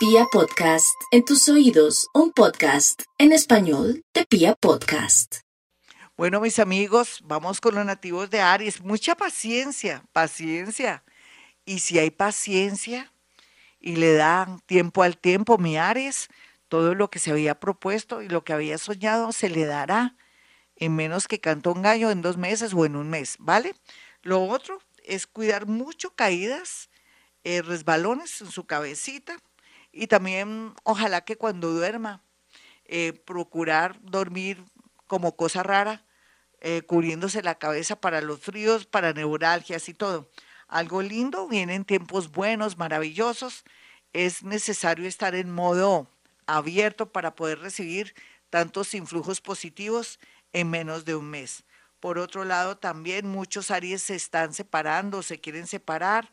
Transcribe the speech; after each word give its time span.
Pia 0.00 0.24
Podcast, 0.32 0.98
en 1.10 1.26
tus 1.26 1.46
oídos, 1.50 2.08
un 2.14 2.32
podcast 2.32 3.02
en 3.18 3.32
español 3.32 4.02
de 4.14 4.24
Pia 4.24 4.54
Podcast. 4.54 5.40
Bueno, 6.16 6.40
mis 6.40 6.58
amigos, 6.58 7.20
vamos 7.22 7.60
con 7.60 7.74
los 7.74 7.84
nativos 7.84 8.30
de 8.30 8.40
Aries. 8.40 8.80
Mucha 8.80 9.14
paciencia, 9.14 10.02
paciencia. 10.14 11.04
Y 11.66 11.80
si 11.80 11.98
hay 11.98 12.10
paciencia 12.10 13.12
y 13.78 13.96
le 13.96 14.14
dan 14.14 14.60
tiempo 14.60 15.02
al 15.02 15.18
tiempo, 15.18 15.58
mi 15.58 15.76
Aries, 15.76 16.28
todo 16.68 16.94
lo 16.94 17.10
que 17.10 17.18
se 17.18 17.32
había 17.32 17.60
propuesto 17.60 18.22
y 18.22 18.30
lo 18.30 18.42
que 18.42 18.54
había 18.54 18.78
soñado 18.78 19.32
se 19.32 19.50
le 19.50 19.66
dará 19.66 20.16
en 20.76 20.96
menos 20.96 21.28
que 21.28 21.40
cantó 21.40 21.74
un 21.74 21.82
gallo 21.82 22.10
en 22.10 22.22
dos 22.22 22.38
meses 22.38 22.72
o 22.72 22.86
en 22.86 22.96
un 22.96 23.10
mes, 23.10 23.36
¿vale? 23.38 23.74
Lo 24.22 24.42
otro 24.44 24.80
es 25.04 25.26
cuidar 25.26 25.66
mucho 25.66 26.14
caídas, 26.14 26.88
eh, 27.44 27.60
resbalones 27.60 28.40
en 28.40 28.50
su 28.50 28.64
cabecita 28.64 29.36
y 29.92 30.06
también 30.06 30.74
ojalá 30.84 31.22
que 31.22 31.36
cuando 31.36 31.70
duerma, 31.70 32.22
eh, 32.84 33.12
procurar 33.12 34.00
dormir 34.02 34.64
como 35.06 35.36
cosa 35.36 35.62
rara, 35.62 36.04
eh, 36.60 36.82
cubriéndose 36.82 37.42
la 37.42 37.56
cabeza 37.56 38.00
para 38.00 38.20
los 38.20 38.40
fríos, 38.40 38.86
para 38.86 39.12
neuralgias 39.12 39.88
y 39.88 39.94
todo. 39.94 40.30
Algo 40.68 41.02
lindo, 41.02 41.48
vienen 41.48 41.84
tiempos 41.84 42.30
buenos, 42.30 42.78
maravillosos. 42.78 43.64
Es 44.12 44.42
necesario 44.42 45.06
estar 45.08 45.34
en 45.34 45.50
modo 45.50 46.08
abierto 46.46 47.10
para 47.12 47.34
poder 47.34 47.60
recibir 47.60 48.14
tantos 48.50 48.94
influjos 48.94 49.40
positivos 49.40 50.18
en 50.52 50.68
menos 50.70 51.04
de 51.04 51.14
un 51.14 51.30
mes. 51.30 51.64
Por 52.00 52.18
otro 52.18 52.44
lado, 52.44 52.76
también 52.78 53.28
muchos 53.28 53.70
Aries 53.70 54.02
se 54.02 54.14
están 54.14 54.54
separando, 54.54 55.22
se 55.22 55.40
quieren 55.40 55.66
separar. 55.66 56.32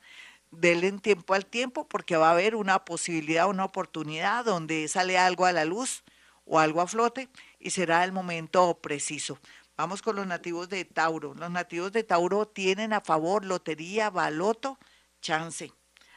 Denle 0.51 0.91
tiempo 0.93 1.33
al 1.33 1.45
tiempo 1.45 1.87
porque 1.87 2.17
va 2.17 2.29
a 2.29 2.31
haber 2.31 2.55
una 2.55 2.85
posibilidad, 2.85 3.49
una 3.49 3.65
oportunidad 3.65 4.45
donde 4.45 4.87
sale 4.87 5.17
algo 5.17 5.45
a 5.45 5.51
la 5.51 5.65
luz 5.65 6.03
o 6.45 6.59
algo 6.59 6.81
a 6.81 6.87
flote 6.87 7.29
y 7.59 7.71
será 7.71 8.03
el 8.03 8.11
momento 8.11 8.79
preciso. 8.81 9.39
Vamos 9.75 10.01
con 10.01 10.15
los 10.15 10.25
nativos 10.25 10.69
de 10.69 10.85
Tauro. 10.85 11.35
Los 11.35 11.51
nativos 11.51 11.91
de 11.91 12.03
Tauro 12.03 12.47
tienen 12.47 12.93
a 12.93 13.01
favor 13.01 13.45
lotería, 13.45 14.09
baloto, 14.09 14.79
chance. 15.21 15.71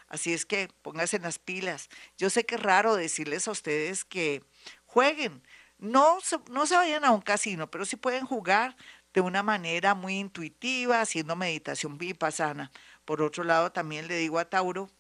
Así 0.09 0.33
es 0.33 0.47
que 0.47 0.69
pónganse 0.83 1.17
en 1.17 1.23
las 1.23 1.39
pilas. 1.39 1.89
Yo 2.17 2.31
sé 2.31 2.47
que 2.47 2.55
es 2.55 2.63
raro 2.63 2.97
decirles 2.97 3.47
a 3.49 3.51
ustedes 3.51 4.05
que 4.05 4.43
jueguen, 4.87 5.43
no, 5.79 6.19
no 6.51 6.67
se 6.67 6.77
vayan 6.77 7.05
a 7.05 7.11
un 7.11 7.21
casino, 7.21 7.71
pero 7.71 7.85
sí 7.85 7.97
pueden 7.97 8.27
jugar 8.27 8.77
de 9.15 9.21
una 9.21 9.43
manera 9.43 9.95
muy 9.95 10.19
intuitiva, 10.19 11.01
haciendo 11.01 11.37
meditación 11.37 11.99
vipassana. 11.99 12.71
Por 13.05 13.23
otro 13.23 13.45
lado, 13.45 13.73
también 13.73 14.09
le 14.09 14.17
digo 14.17 14.39
a 14.39 14.45
Tauro 14.49 14.91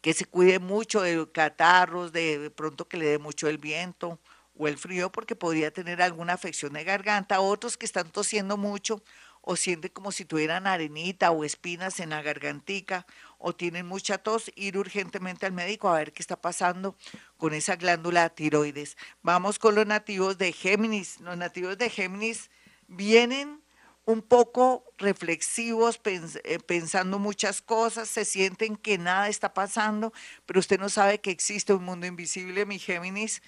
que 0.00 0.12
se 0.12 0.26
cuide 0.26 0.58
mucho 0.58 1.00
de 1.00 1.30
catarros, 1.32 2.12
de, 2.12 2.50
pronto 2.50 2.88
que 2.88 2.98
le 2.98 3.06
dé 3.06 3.18
mucho 3.18 3.48
el 3.48 3.58
viento 3.58 4.20
o 4.56 4.68
el 4.68 4.76
frío, 4.76 5.10
porque 5.10 5.34
podría 5.34 5.72
tener 5.72 6.02
alguna 6.02 6.34
afección 6.34 6.74
de 6.74 6.84
garganta. 6.84 7.40
Otros 7.40 7.76
que 7.76 7.86
están 7.86 8.10
tosiendo 8.10 8.56
mucho 8.56 9.02
o 9.40 9.56
sienten 9.56 9.90
como 9.92 10.12
si 10.12 10.24
tuvieran 10.24 10.66
arenita 10.66 11.30
o 11.30 11.44
espinas 11.44 12.00
en 12.00 12.10
la 12.10 12.22
gargantica 12.22 13.06
o 13.38 13.54
tienen 13.54 13.86
mucha 13.86 14.18
tos, 14.18 14.50
ir 14.56 14.78
urgentemente 14.78 15.44
al 15.44 15.52
médico 15.52 15.88
a 15.88 15.98
ver 15.98 16.12
qué 16.12 16.22
está 16.22 16.40
pasando 16.40 16.96
con 17.36 17.52
esa 17.52 17.76
glándula 17.76 18.30
tiroides. 18.30 18.96
Vamos 19.22 19.58
con 19.58 19.74
los 19.74 19.86
nativos 19.86 20.38
de 20.38 20.52
Géminis. 20.52 21.20
Los 21.20 21.36
nativos 21.36 21.76
de 21.76 21.90
Géminis 21.90 22.50
vienen 22.88 23.62
un 24.06 24.20
poco 24.20 24.84
reflexivos, 24.98 26.00
eh, 26.04 26.58
pensando 26.58 27.18
muchas 27.18 27.62
cosas, 27.62 28.08
se 28.08 28.24
sienten 28.24 28.76
que 28.76 28.98
nada 28.98 29.28
está 29.28 29.54
pasando, 29.54 30.12
pero 30.44 30.60
usted 30.60 30.78
no 30.78 30.88
sabe 30.88 31.20
que 31.20 31.30
existe 31.30 31.72
un 31.72 31.84
mundo 31.84 32.06
invisible, 32.06 32.66
mi 32.66 32.78
Géminis, 32.78 33.42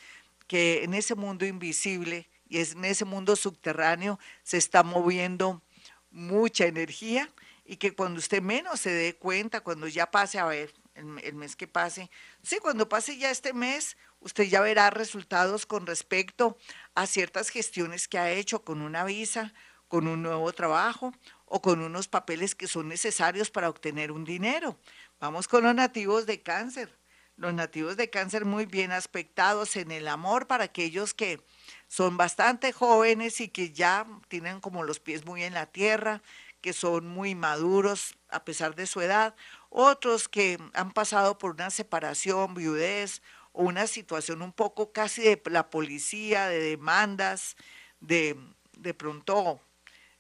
que 0.47 0.85
en 0.85 0.95
ese 0.95 1.15
mundo 1.15 1.45
invisible 1.45 2.29
y 2.49 2.59
en 2.59 2.85
ese 2.85 3.05
mundo 3.05 3.37
subterráneo 3.37 4.19
se 4.43 4.57
está 4.57 4.83
moviendo 4.83 5.63
mucha 6.11 6.67
energía 6.67 7.31
y 7.65 7.77
que 7.77 7.95
cuando 7.95 8.19
usted 8.19 8.41
menos 8.41 8.81
se 8.81 8.91
dé 8.91 9.17
cuenta, 9.17 9.61
cuando 9.61 9.89
ya 9.89 10.11
pase, 10.11 10.39
a 10.39 10.47
ver, 10.47 10.73
el, 10.97 11.35
mes 11.35 11.57
que 11.57 11.69
pase, 11.69 12.11
sí, 12.43 12.59
cuando 12.61 12.89
pase 12.89 13.17
ya 13.19 13.31
este 13.31 13.53
mes, 13.53 13.97
usted 14.21 14.45
ya 14.45 14.61
verá 14.61 14.91
resultados 14.91 15.67
con 15.67 15.87
respecto 15.87 16.57
a 16.95 17.07
ciertas 17.07 17.51
gestiones 17.51 18.09
que 18.09 18.19
ha 18.19 18.31
hecho 18.31 18.65
con 18.65 18.83
una 18.83 19.05
visa, 19.05 19.53
con 19.89 20.09
un 20.09 20.23
nuevo 20.23 20.53
trabajo 20.53 21.13
o 21.45 21.63
con 21.63 21.81
unos 21.81 22.09
papeles 22.09 22.55
que 22.55 22.67
son 22.67 22.89
necesarios 22.89 23.51
para 23.51 23.69
obtener 23.69 24.11
un 24.11 24.25
dinero. 24.25 24.79
Vamos 25.21 25.49
con 25.49 25.65
los 25.65 25.75
nativos 25.75 26.27
de 26.27 26.43
cáncer. 26.43 26.99
Los 27.37 27.53
nativos 27.53 27.99
de 27.99 28.09
cáncer 28.09 28.47
muy 28.47 28.65
bien 28.65 28.93
aspectados 28.93 29.77
en 29.77 29.91
el 29.91 30.09
amor 30.09 30.47
para 30.47 30.65
aquellos 30.65 31.13
que 31.13 31.45
son 31.87 32.17
bastante 32.17 32.73
jóvenes 32.73 33.43
y 33.43 33.49
que 33.49 33.73
ya 33.73 34.07
tienen 34.29 34.61
como 34.61 34.85
los 34.85 35.01
pies 35.01 35.27
muy 35.27 35.45
en 35.45 35.53
la 35.53 35.67
tierra, 35.67 36.23
que 36.67 36.73
son 36.73 37.07
muy 37.07 37.37
maduros 37.37 38.19
a 38.29 38.45
pesar 38.45 38.75
de 38.75 38.89
su 38.89 39.01
edad, 39.01 39.37
otros 39.71 40.29
que 40.29 40.59
han 40.75 40.91
pasado 40.91 41.39
por 41.39 41.53
una 41.53 41.71
separación, 41.71 42.55
viudez 42.55 43.23
o 43.53 43.63
una 43.63 43.87
situación 43.87 44.43
un 44.43 44.53
poco 44.53 44.91
casi 44.91 45.23
de 45.23 45.41
la 45.45 45.71
policía, 45.71 46.49
de 46.49 46.59
demandas, 46.59 47.57
de, 48.01 48.37
de 48.77 48.95
pronto 48.95 49.61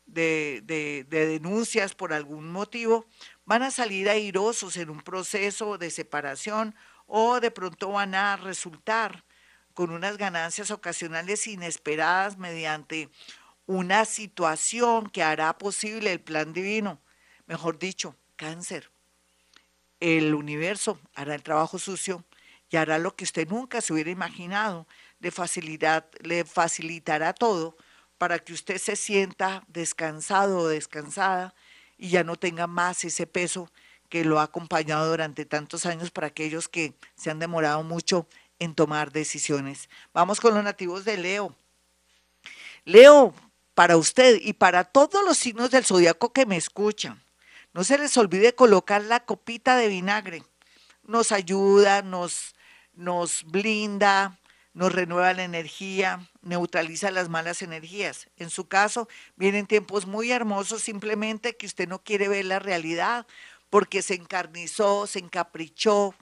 de, 0.06 0.62
de, 0.62 1.04
de, 1.08 1.26
denuncias 1.26 1.96
por 1.96 2.12
algún 2.12 2.48
motivo, 2.52 3.06
van 3.44 3.64
a 3.64 3.72
salir 3.72 4.08
airosos 4.08 4.76
en 4.76 4.88
un 4.88 5.00
proceso 5.00 5.78
de 5.78 5.90
separación 5.90 6.76
o 7.08 7.40
de 7.40 7.50
pronto 7.50 7.90
van 7.90 8.14
a 8.14 8.36
resultar 8.36 9.24
con 9.74 9.90
unas 9.90 10.16
ganancias 10.16 10.70
ocasionales 10.70 11.48
inesperadas 11.48 12.38
mediante 12.38 13.10
una 13.66 14.04
situación 14.04 15.08
que 15.10 15.22
hará 15.22 15.56
posible 15.58 16.12
el 16.12 16.20
plan 16.20 16.52
divino. 16.52 17.00
Mejor 17.46 17.78
dicho, 17.78 18.16
cáncer. 18.36 18.90
El 20.00 20.34
universo 20.34 20.98
hará 21.14 21.34
el 21.34 21.42
trabajo 21.42 21.78
sucio 21.78 22.24
y 22.70 22.76
hará 22.76 22.98
lo 22.98 23.14
que 23.16 23.24
usted 23.24 23.48
nunca 23.48 23.80
se 23.80 23.92
hubiera 23.92 24.10
imaginado. 24.10 24.86
Le, 25.20 25.30
facilidad, 25.30 26.06
le 26.20 26.44
facilitará 26.44 27.32
todo 27.32 27.76
para 28.18 28.38
que 28.38 28.52
usted 28.52 28.78
se 28.78 28.96
sienta 28.96 29.64
descansado 29.68 30.58
o 30.58 30.68
descansada 30.68 31.54
y 31.98 32.10
ya 32.10 32.24
no 32.24 32.36
tenga 32.36 32.66
más 32.66 33.04
ese 33.04 33.26
peso 33.26 33.70
que 34.08 34.24
lo 34.24 34.38
ha 34.38 34.44
acompañado 34.44 35.08
durante 35.08 35.44
tantos 35.44 35.86
años 35.86 36.10
para 36.10 36.28
aquellos 36.28 36.68
que 36.68 36.94
se 37.14 37.30
han 37.30 37.38
demorado 37.38 37.82
mucho 37.82 38.26
en 38.58 38.74
tomar 38.74 39.12
decisiones. 39.12 39.88
Vamos 40.12 40.40
con 40.40 40.54
los 40.54 40.62
nativos 40.62 41.04
de 41.04 41.16
Leo. 41.16 41.54
Leo, 42.84 43.34
para 43.76 43.98
usted 43.98 44.40
y 44.42 44.54
para 44.54 44.84
todos 44.84 45.22
los 45.22 45.36
signos 45.36 45.70
del 45.70 45.84
zodiaco 45.84 46.32
que 46.32 46.46
me 46.46 46.56
escuchan, 46.56 47.22
no 47.74 47.84
se 47.84 47.98
les 47.98 48.16
olvide 48.16 48.54
colocar 48.54 49.02
la 49.02 49.20
copita 49.20 49.76
de 49.76 49.88
vinagre. 49.88 50.42
Nos 51.02 51.30
ayuda, 51.30 52.00
nos, 52.00 52.54
nos 52.94 53.44
blinda, 53.44 54.38
nos 54.72 54.94
renueva 54.94 55.34
la 55.34 55.44
energía, 55.44 56.26
neutraliza 56.40 57.10
las 57.10 57.28
malas 57.28 57.60
energías. 57.60 58.28
En 58.38 58.48
su 58.48 58.66
caso, 58.66 59.10
vienen 59.36 59.66
tiempos 59.66 60.06
muy 60.06 60.32
hermosos, 60.32 60.80
simplemente 60.80 61.54
que 61.58 61.66
usted 61.66 61.86
no 61.86 62.02
quiere 62.02 62.28
ver 62.28 62.46
la 62.46 62.58
realidad 62.58 63.26
porque 63.68 64.00
se 64.00 64.14
encarnizó, 64.14 65.06
se 65.06 65.18
encaprichó, 65.18 66.14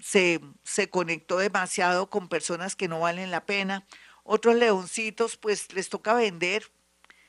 se, 0.00 0.40
se 0.62 0.88
conectó 0.88 1.38
demasiado 1.38 2.10
con 2.10 2.28
personas 2.28 2.76
que 2.76 2.86
no 2.86 3.00
valen 3.00 3.32
la 3.32 3.44
pena. 3.44 3.84
Otros 4.24 4.56
leoncitos, 4.56 5.36
pues 5.36 5.72
les 5.74 5.88
toca 5.88 6.14
vender 6.14 6.70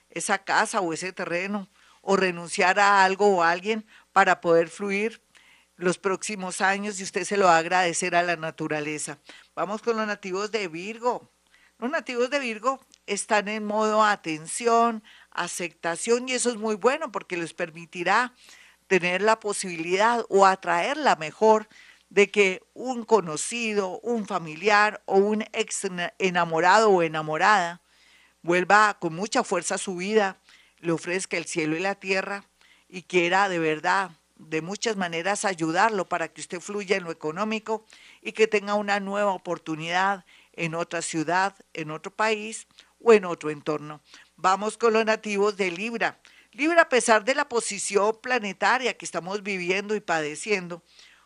esa 0.09 0.39
casa 0.39 0.79
o 0.79 0.94
ese 0.94 1.11
terreno 1.13 1.69
o 2.01 2.16
renunciar 2.16 2.79
a 2.79 3.03
algo 3.03 3.28
o 3.28 3.44
a 3.44 3.51
alguien 3.51 3.85
para 4.13 4.39
poder 4.41 4.69
fluir 4.69 5.22
los 5.75 5.97
próximos 5.97 6.61
años 6.61 7.00
y 7.00 7.03
usted 7.03 7.25
se 7.25 7.35
lo 7.35 7.45
va 7.45 7.55
a 7.57 7.59
agradecer 7.59 8.16
a 8.16 8.23
la 8.23 8.38
naturaleza. 8.38 9.19
Vamos 9.55 9.81
con 9.81 9.97
los 9.97 10.08
nativos 10.08 10.52
de 10.52 10.67
Virgo. 10.69 11.29
Los 11.79 11.91
nativos 11.91 12.29
de 12.29 12.40
Virgo 12.40 12.79
están 13.05 13.49
en 13.49 13.66
modo 13.66 14.03
atención, 14.03 15.03
aceptación 15.31 16.29
y 16.29 16.34
eso 16.34 16.49
es 16.49 16.55
muy 16.55 16.75
bueno 16.75 17.11
porque 17.11 17.35
les 17.35 17.53
permitirá 17.53 18.34
tener 18.87 19.22
la 19.22 19.40
posibilidad 19.40 20.23
o 20.29 20.46
atraerla 20.46 21.17
mejor 21.17 21.67
de 22.09 22.31
que 22.31 22.63
un 22.73 23.03
conocido, 23.03 23.99
un 23.99 24.25
familiar 24.25 25.02
o 25.05 25.17
un 25.17 25.43
ex 25.53 25.87
enamorado 26.19 26.90
o 26.90 27.03
enamorada 27.03 27.81
vuelva 28.41 28.97
con 28.99 29.16
mucha 29.16 29.43
fuerza 29.43 29.75
a 29.75 29.79
su 29.79 29.96
vida, 29.96 30.40
le 30.79 30.91
ofrezca 30.91 31.37
el 31.37 31.46
cielo 31.46 31.75
y 31.75 31.79
la 31.79 31.96
tierra 31.96 32.46
y 32.87 33.03
quiera 33.03 33.49
de 33.49 33.59
verdad, 33.59 34.11
de 34.35 34.61
muchas 34.61 34.97
maneras, 34.97 35.46
ayudarlo 35.46 36.07
para 36.07 36.28
que 36.28 36.41
usted 36.41 36.59
fluya 36.59 36.97
en 36.97 37.03
lo 37.03 37.11
económico 37.11 37.85
y 38.22 38.34
que 38.34 38.47
tenga 38.47 38.75
una 38.75 38.99
nueva 38.99 39.31
oportunidad 39.31 40.25
en 40.53 40.75
otra 40.75 41.02
ciudad, 41.02 41.55
en 41.73 41.91
otro 41.91 42.13
país 42.13 42.67
o 43.02 43.13
en 43.13 43.25
otro 43.25 43.49
entorno. 43.49 44.02
Vamos 44.35 44.78
con 44.78 44.93
los 44.93 45.05
nativos 45.05 45.57
de 45.57 45.72
Libra. 45.72 46.19
Libra, 46.52 46.84
a 46.84 46.90
pesar 46.90 47.25
de 47.25 47.35
la 47.35 47.49
posición 47.49 48.17
planetaria 48.22 48.97
que 48.97 49.05
estamos 49.05 49.43
viviendo 49.43 49.96
y 49.96 49.99
padeciendo, 49.99 50.84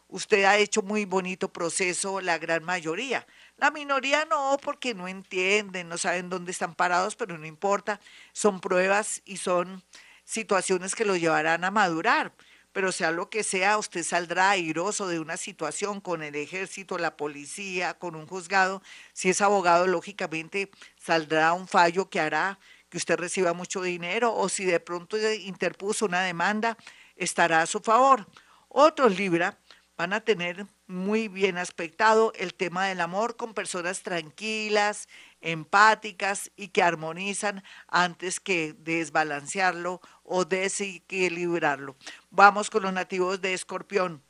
usted 0.10 0.44
ha 0.44 0.58
hecho 0.58 0.82
muy 0.82 1.06
bonito 1.06 1.54
proceso 1.54 2.20
la 2.20 2.38
gran 2.38 2.64
mayoría. 2.64 3.26
La 3.58 3.72
minoría 3.72 4.26
no, 4.26 4.58
porque 4.62 4.94
no 4.94 5.08
entienden, 5.08 5.88
no 5.88 5.98
saben 5.98 6.30
dónde 6.30 6.52
están 6.52 6.76
parados, 6.76 7.16
pero 7.16 7.38
no 7.38 7.46
importa, 7.46 8.00
son 8.34 8.60
pruebas 8.60 9.22
y 9.26 9.38
son 9.38 9.84
situaciones 10.26 10.96
que 10.96 11.06
lo 11.06 11.16
llevarán 11.16 11.64
a 11.64 11.72
madurar. 11.72 12.34
Pero 12.72 12.92
sea 12.92 13.12
lo 13.12 13.30
que 13.30 13.44
sea, 13.44 13.78
usted 13.78 14.04
saldrá 14.04 14.52
airoso 14.52 15.08
de 15.08 15.20
una 15.20 15.38
situación 15.38 16.02
con 16.02 16.22
el 16.22 16.36
ejército, 16.36 16.98
la 16.98 17.18
policía, 17.18 17.96
con 17.96 18.16
un 18.16 18.28
juzgado. 18.28 18.84
Si 19.14 19.30
es 19.30 19.42
abogado, 19.42 19.88
lógicamente 19.88 20.70
saldrá 20.98 21.54
un 21.54 21.68
fallo 21.68 22.10
que 22.10 22.20
hará 22.20 22.60
que 22.90 22.98
usted 22.98 23.18
reciba 23.18 23.54
mucho 23.54 23.82
dinero 23.82 24.34
o 24.34 24.50
si 24.50 24.66
de 24.66 24.80
pronto 24.80 25.18
interpuso 25.18 26.06
una 26.06 26.22
demanda, 26.22 26.78
estará 27.16 27.62
a 27.62 27.68
su 27.68 27.80
favor. 27.80 28.28
Otros 28.68 29.18
Libra 29.18 29.58
van 30.00 30.13
a 30.13 30.22
tener 30.22 30.66
muy 30.88 31.28
bien 31.28 31.57
aspectado 31.57 32.31
el 32.38 32.54
tema 32.54 32.86
del 32.86 33.01
amor 33.01 33.36
con 33.36 33.54
personas 33.54 34.01
tranquilas, 34.01 35.10
empáticas 35.42 36.51
y 36.56 36.69
que 36.69 36.81
armonizan 36.81 37.66
antes 37.90 38.40
que 38.40 38.74
desbalancearlo 38.80 40.00
o 40.24 40.46
desequilibrarlo. 40.46 41.98
Vamos 42.30 42.69
con 42.69 42.84
los 42.84 42.94
nativos 42.94 43.42
de 43.42 43.54
Escorpión. 43.54 44.24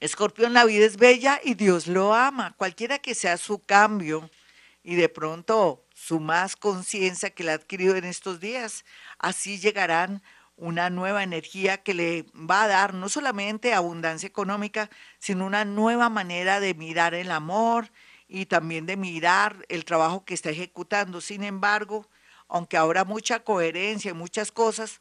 Escorpión, 0.00 0.52
la 0.52 0.64
vida 0.64 0.84
es 0.84 0.96
bella 0.96 1.40
y 1.44 1.54
Dios 1.54 1.86
lo 1.86 2.12
ama. 2.12 2.56
Cualquiera 2.56 2.98
que 2.98 3.14
sea 3.14 3.36
su 3.36 3.64
cambio 3.64 4.28
y 4.82 4.96
de 4.96 5.08
pronto 5.08 5.86
su 5.94 6.18
más 6.18 6.56
conciencia 6.56 7.30
que 7.30 7.44
le 7.44 7.52
ha 7.52 7.54
adquirido 7.54 7.94
en 7.94 8.04
estos 8.04 8.40
días, 8.40 8.84
así 9.20 9.60
llegarán 9.60 10.24
una 10.56 10.88
nueva 10.90 11.22
energía 11.22 11.82
que 11.82 11.94
le 11.94 12.24
va 12.34 12.64
a 12.64 12.68
dar 12.68 12.94
no 12.94 13.08
solamente 13.08 13.74
abundancia 13.74 14.26
económica, 14.26 14.90
sino 15.18 15.46
una 15.46 15.64
nueva 15.64 16.08
manera 16.08 16.60
de 16.60 16.74
mirar 16.74 17.14
el 17.14 17.30
amor 17.30 17.90
y 18.26 18.46
también 18.46 18.86
de 18.86 18.96
mirar 18.96 19.64
el 19.68 19.84
trabajo 19.84 20.24
que 20.24 20.34
está 20.34 20.50
ejecutando. 20.50 21.20
Sin 21.20 21.44
embargo, 21.44 22.08
aunque 22.48 22.76
habrá 22.76 23.04
mucha 23.04 23.40
coherencia 23.40 24.12
en 24.12 24.16
muchas 24.16 24.50
cosas, 24.50 25.00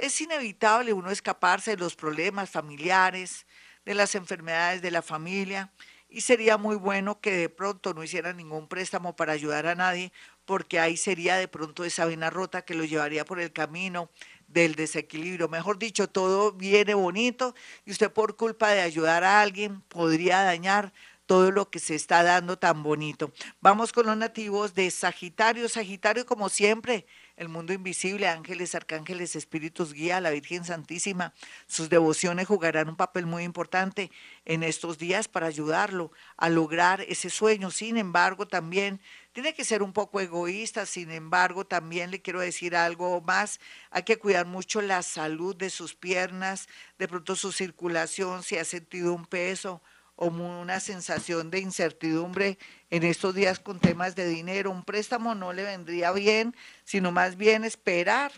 es 0.00 0.20
inevitable 0.20 0.92
uno 0.92 1.10
escaparse 1.10 1.72
de 1.72 1.76
los 1.76 1.94
problemas 1.94 2.50
familiares, 2.50 3.46
de 3.84 3.94
las 3.94 4.14
enfermedades 4.14 4.80
de 4.82 4.90
la 4.90 5.02
familia, 5.02 5.70
y 6.08 6.20
sería 6.20 6.56
muy 6.56 6.76
bueno 6.76 7.20
que 7.20 7.32
de 7.32 7.48
pronto 7.48 7.92
no 7.92 8.04
hiciera 8.04 8.32
ningún 8.32 8.68
préstamo 8.68 9.16
para 9.16 9.32
ayudar 9.32 9.66
a 9.66 9.74
nadie, 9.74 10.12
porque 10.44 10.78
ahí 10.78 10.96
sería 10.96 11.36
de 11.36 11.48
pronto 11.48 11.84
esa 11.84 12.04
vena 12.04 12.30
rota 12.30 12.62
que 12.62 12.74
lo 12.74 12.84
llevaría 12.84 13.24
por 13.24 13.40
el 13.40 13.52
camino 13.52 14.10
del 14.54 14.76
desequilibrio. 14.76 15.48
Mejor 15.48 15.78
dicho, 15.78 16.08
todo 16.08 16.52
viene 16.52 16.94
bonito 16.94 17.54
y 17.84 17.90
usted 17.90 18.10
por 18.10 18.36
culpa 18.36 18.70
de 18.70 18.80
ayudar 18.80 19.24
a 19.24 19.42
alguien 19.42 19.82
podría 19.82 20.42
dañar 20.42 20.92
todo 21.26 21.50
lo 21.50 21.70
que 21.70 21.78
se 21.78 21.94
está 21.94 22.22
dando 22.22 22.58
tan 22.58 22.82
bonito. 22.82 23.32
Vamos 23.60 23.92
con 23.92 24.06
los 24.06 24.16
nativos 24.16 24.74
de 24.74 24.90
Sagitario. 24.90 25.68
Sagitario, 25.68 26.26
como 26.26 26.48
siempre, 26.48 27.06
el 27.36 27.48
mundo 27.48 27.72
invisible, 27.72 28.28
ángeles, 28.28 28.74
arcángeles, 28.74 29.34
espíritus 29.34 29.92
guía, 29.92 30.20
la 30.20 30.30
Virgen 30.30 30.64
Santísima. 30.64 31.32
Sus 31.66 31.88
devociones 31.88 32.46
jugarán 32.46 32.90
un 32.90 32.96
papel 32.96 33.26
muy 33.26 33.42
importante 33.42 34.10
en 34.44 34.62
estos 34.62 34.98
días 34.98 35.26
para 35.26 35.46
ayudarlo 35.46 36.12
a 36.36 36.48
lograr 36.48 37.00
ese 37.00 37.30
sueño. 37.30 37.70
Sin 37.70 37.96
embargo, 37.96 38.46
también 38.46 39.00
tiene 39.34 39.52
que 39.52 39.64
ser 39.64 39.82
un 39.82 39.92
poco 39.92 40.20
egoísta, 40.20 40.86
sin 40.86 41.10
embargo, 41.10 41.66
también 41.66 42.12
le 42.12 42.22
quiero 42.22 42.38
decir 42.38 42.76
algo 42.76 43.20
más. 43.20 43.58
Hay 43.90 44.04
que 44.04 44.16
cuidar 44.16 44.46
mucho 44.46 44.80
la 44.80 45.02
salud 45.02 45.56
de 45.56 45.70
sus 45.70 45.96
piernas, 45.96 46.68
de 47.00 47.08
pronto 47.08 47.34
su 47.34 47.50
circulación, 47.50 48.44
si 48.44 48.56
ha 48.56 48.64
sentido 48.64 49.12
un 49.12 49.26
peso 49.26 49.82
o 50.14 50.28
una 50.28 50.78
sensación 50.78 51.50
de 51.50 51.58
incertidumbre 51.58 52.58
en 52.90 53.02
estos 53.02 53.34
días 53.34 53.58
con 53.58 53.80
temas 53.80 54.14
de 54.14 54.28
dinero. 54.28 54.70
Un 54.70 54.84
préstamo 54.84 55.34
no 55.34 55.52
le 55.52 55.64
vendría 55.64 56.12
bien, 56.12 56.54
sino 56.84 57.10
más 57.10 57.36
bien 57.36 57.64
esperar 57.64 58.30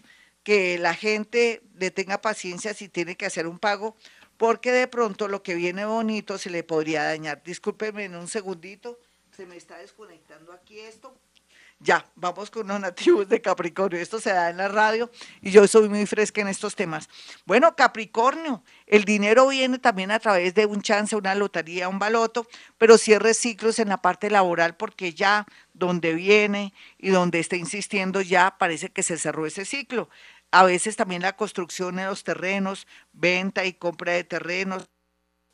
que 0.44 0.78
la 0.78 0.94
gente 0.94 1.62
le 1.74 1.90
tenga 1.90 2.22
paciencia 2.22 2.72
si 2.72 2.88
tiene 2.88 3.16
que 3.16 3.26
hacer 3.26 3.46
un 3.46 3.58
pago, 3.58 3.96
porque 4.38 4.72
de 4.72 4.88
pronto 4.88 5.28
lo 5.28 5.42
que 5.42 5.56
viene 5.56 5.84
bonito 5.84 6.38
se 6.38 6.48
le 6.48 6.64
podría 6.64 7.02
dañar. 7.02 7.42
Discúlpeme 7.44 8.04
en 8.04 8.16
un 8.16 8.28
segundito 8.28 8.98
se 9.36 9.46
me 9.46 9.56
está 9.56 9.76
desconectando 9.78 10.52
aquí 10.52 10.78
esto. 10.78 11.14
Ya, 11.78 12.06
vamos 12.14 12.50
con 12.50 12.66
los 12.68 12.80
nativos 12.80 13.28
de 13.28 13.42
Capricornio. 13.42 14.00
Esto 14.00 14.18
se 14.18 14.30
da 14.30 14.48
en 14.48 14.56
la 14.56 14.68
radio 14.68 15.10
y 15.42 15.50
yo 15.50 15.68
soy 15.68 15.90
muy 15.90 16.06
fresca 16.06 16.40
en 16.40 16.48
estos 16.48 16.74
temas. 16.74 17.10
Bueno, 17.44 17.76
Capricornio, 17.76 18.64
el 18.86 19.04
dinero 19.04 19.48
viene 19.48 19.78
también 19.78 20.10
a 20.10 20.18
través 20.18 20.54
de 20.54 20.64
un 20.64 20.80
chance, 20.80 21.14
una 21.14 21.34
lotería, 21.34 21.90
un 21.90 21.98
baloto, 21.98 22.48
pero 22.78 22.96
cierre 22.96 23.34
ciclos 23.34 23.78
en 23.78 23.90
la 23.90 24.00
parte 24.00 24.30
laboral 24.30 24.74
porque 24.76 25.12
ya 25.12 25.44
donde 25.74 26.14
viene 26.14 26.72
y 26.96 27.10
donde 27.10 27.40
está 27.40 27.56
insistiendo 27.56 28.22
ya 28.22 28.56
parece 28.56 28.88
que 28.88 29.02
se 29.02 29.18
cerró 29.18 29.44
ese 29.44 29.66
ciclo. 29.66 30.08
A 30.50 30.64
veces 30.64 30.96
también 30.96 31.20
la 31.20 31.36
construcción 31.36 31.96
de 31.96 32.06
los 32.06 32.24
terrenos, 32.24 32.86
venta 33.12 33.66
y 33.66 33.74
compra 33.74 34.12
de 34.12 34.24
terrenos, 34.24 34.88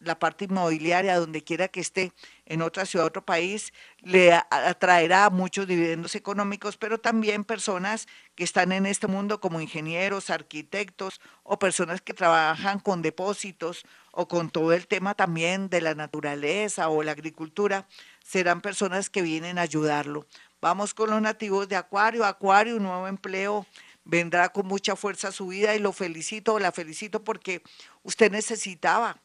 la 0.04 0.19
parte 0.19 0.44
inmobiliaria, 0.44 1.19
donde 1.19 1.43
quiera 1.43 1.69
que 1.69 1.81
esté, 1.81 2.12
en 2.46 2.60
otra 2.60 2.84
ciudad, 2.84 3.06
otro 3.06 3.25
país, 3.25 3.72
le 4.00 4.32
atraerá 4.50 5.31
muchos 5.31 5.66
dividendos 5.66 6.14
económicos, 6.14 6.76
pero 6.76 6.99
también 6.99 7.44
personas 7.44 8.08
que 8.34 8.44
están 8.44 8.72
en 8.72 8.87
este 8.87 9.06
mundo 9.06 9.40
como 9.40 9.60
ingenieros, 9.60 10.28
arquitectos 10.28 11.20
o 11.44 11.58
personas 11.58 12.02
que 12.02 12.14
trabajan 12.14 12.81
con 12.81 13.00
depósitos 13.00 13.84
o 14.10 14.28
con 14.28 14.50
todo 14.50 14.72
el 14.72 14.87
tema 14.87 15.14
también 15.14 15.69
de 15.70 15.81
la 15.81 15.94
naturaleza 15.94 16.88
o 16.88 17.02
la 17.02 17.12
agricultura, 17.12 17.87
serán 18.25 18.60
personas 18.60 19.08
que 19.08 19.22
vienen 19.22 19.58
a 19.58 19.62
ayudarlo. 19.62 20.26
Vamos 20.60 20.94
con 20.94 21.10
los 21.10 21.22
nativos 21.22 21.69
de 21.69 21.76
Acuario. 21.76 22.25
Acuario, 22.25 22.76
un 22.76 22.84
nuevo 22.84 23.08
empleo 23.08 23.66
vendrá 24.04 24.49
con 24.50 24.66
mucha 24.66 24.96
fuerza 24.96 25.28
a 25.28 25.32
su 25.32 25.49
vida 25.49 25.75
y 25.75 25.78
lo 25.78 25.93
felicito, 25.93 26.58
la 26.58 26.72
felicito 26.72 27.22
porque 27.22 27.62
usted 28.02 28.31
necesitaba 28.31 29.20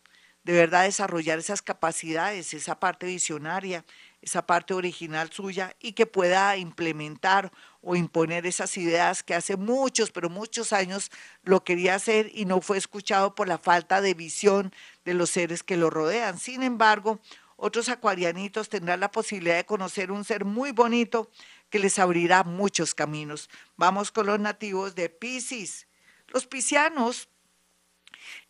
de 0.48 0.54
verdad 0.54 0.86
desarrollar 0.86 1.40
esas 1.40 1.62
capacidades, 1.62 2.54
esa 2.54 2.80
parte 2.80 3.06
visionaria, 3.06 3.84
esa 4.22 4.48
parte 4.48 4.74
original 4.74 5.30
suya 5.30 5.76
y 5.78 5.92
que 5.92 6.06
pueda 6.06 6.56
implementar 6.56 7.52
o 7.82 7.98
imponer 7.98 8.46
esas 8.46 8.78
ideas 8.78 9.24
que 9.24 9.36
hace 9.36 9.58
muchos, 9.58 10.10
pero 10.10 10.30
muchos 10.30 10.72
años 10.72 11.12
lo 11.44 11.66
quería 11.66 11.96
hacer 11.96 12.32
y 12.34 12.46
no 12.46 12.62
fue 12.62 12.78
escuchado 12.78 13.36
por 13.36 13.50
la 13.50 13.58
falta 13.58 14.00
de 14.00 14.14
visión 14.14 14.74
de 15.04 15.16
los 15.16 15.32
seres 15.32 15.64
que 15.64 15.76
lo 15.76 15.90
rodean. 15.90 16.40
Sin 16.40 16.64
embargo, 16.64 17.20
otros 17.58 17.90
acuarianitos 17.90 18.70
tendrán 18.70 19.02
la 19.02 19.12
posibilidad 19.12 19.58
de 19.58 19.66
conocer 19.66 20.14
un 20.14 20.24
ser 20.24 20.46
muy 20.46 20.72
bonito 20.72 21.30
que 21.70 21.80
les 21.80 22.00
abrirá 22.00 22.46
muchos 22.46 22.96
caminos. 22.96 23.50
Vamos 23.76 24.14
con 24.14 24.28
los 24.28 24.40
nativos 24.40 24.96
de 24.96 25.10
Pisces. 25.10 25.88
Los 26.30 26.48
piscianos 26.48 27.28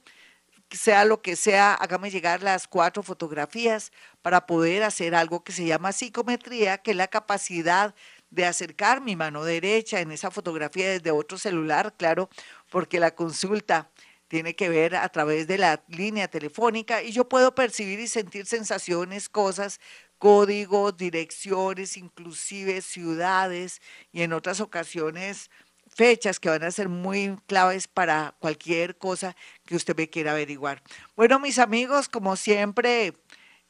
sea 0.71 1.05
lo 1.05 1.21
que 1.21 1.35
sea, 1.35 1.73
hágame 1.73 2.09
llegar 2.11 2.43
las 2.43 2.67
cuatro 2.67 3.03
fotografías 3.03 3.91
para 4.21 4.45
poder 4.45 4.83
hacer 4.83 5.15
algo 5.15 5.43
que 5.43 5.51
se 5.53 5.65
llama 5.65 5.91
psicometría, 5.91 6.79
que 6.79 6.91
es 6.91 6.97
la 6.97 7.07
capacidad 7.07 7.95
de 8.31 8.45
acercar 8.45 9.01
mi 9.01 9.15
mano 9.15 9.43
derecha 9.43 10.01
en 10.01 10.11
esa 10.11 10.31
fotografía 10.31 10.89
desde 10.89 11.11
otro 11.11 11.37
celular, 11.37 11.93
claro, 11.97 12.29
porque 12.69 12.99
la 12.99 13.15
consulta 13.15 13.89
tiene 14.27 14.55
que 14.55 14.69
ver 14.69 14.95
a 14.95 15.07
través 15.09 15.47
de 15.47 15.57
la 15.57 15.83
línea 15.87 16.27
telefónica 16.27 17.03
y 17.03 17.11
yo 17.11 17.29
puedo 17.29 17.53
percibir 17.55 17.99
y 17.99 18.07
sentir 18.07 18.45
sensaciones, 18.45 19.29
cosas, 19.29 19.79
códigos, 20.17 20.97
direcciones, 20.97 21.97
inclusive 21.97 22.81
ciudades 22.81 23.81
y 24.11 24.23
en 24.23 24.33
otras 24.33 24.59
ocasiones 24.59 25.51
fechas 25.95 26.39
que 26.39 26.49
van 26.49 26.63
a 26.63 26.71
ser 26.71 26.89
muy 26.89 27.37
claves 27.47 27.87
para 27.87 28.35
cualquier 28.39 28.97
cosa 28.97 29.35
que 29.65 29.75
usted 29.75 29.95
me 29.95 30.09
quiera 30.09 30.31
averiguar. 30.31 30.83
Bueno, 31.15 31.39
mis 31.39 31.57
amigos, 31.57 32.09
como 32.09 32.35
siempre 32.35 33.13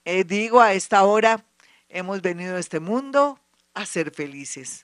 eh, 0.04 0.24
digo 0.24 0.60
a 0.60 0.74
esta 0.74 1.04
hora, 1.04 1.46
hemos 1.88 2.22
venido 2.22 2.58
a 2.58 2.60
este 2.60 2.80
mundo 2.80 3.40
a 3.74 3.86
ser 3.86 4.12
felices. 4.12 4.84